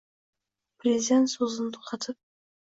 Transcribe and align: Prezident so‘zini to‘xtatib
Prezident 0.83 1.29
so‘zini 1.35 1.69
to‘xtatib 1.77 2.19